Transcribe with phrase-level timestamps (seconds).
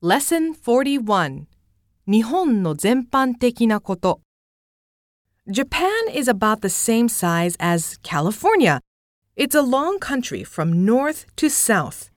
[0.00, 1.46] Lesson 41
[2.06, 4.20] 日本の全般的なこと
[5.50, 8.80] Japan is about the same size as California.
[9.34, 12.10] It's a long country from north to south,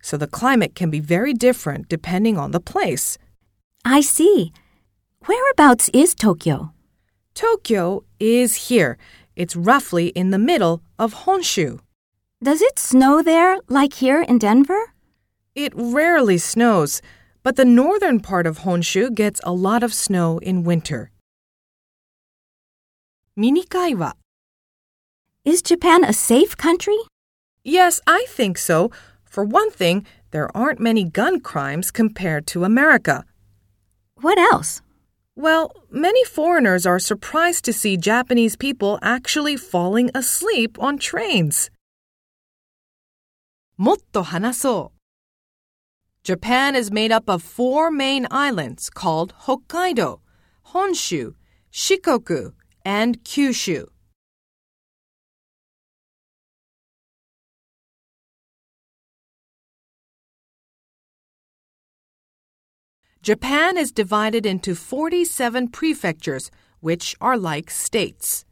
[0.00, 3.18] so the climate can be very different depending on the place.
[3.84, 4.50] I see.
[5.26, 6.72] Whereabouts is Tokyo?
[7.34, 8.96] Tokyo is here.
[9.36, 11.80] It's roughly in the middle of Honshu.
[12.42, 14.94] Does it snow there like here in Denver?
[15.54, 17.02] It rarely snows,
[17.45, 21.11] but the northern part of Honshu gets a lot of snow in winter.
[23.35, 24.15] ミニ会話
[25.45, 26.97] Is Japan a safe country?
[27.63, 28.91] Yes, I think so.
[29.23, 33.23] For one thing, there aren't many gun crimes compared to America.
[34.21, 34.81] What else?
[35.35, 41.71] Well, many foreigners are surprised to see Japanese people actually falling asleep on trains.
[43.77, 44.94] もっと話そう
[46.26, 50.18] Japan is made up of four main islands called Hokkaido,
[50.72, 51.34] Honshu,
[51.72, 52.52] Shikoku,
[52.84, 53.86] and Kyushu.
[63.22, 68.45] Japan is divided into 47 prefectures, which are like states.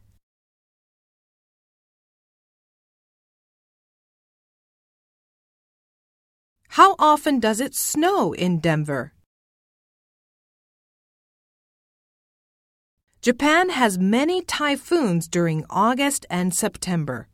[6.75, 9.13] How often does it snow in Denver?
[13.21, 17.29] Japan has many typhoons during August and September.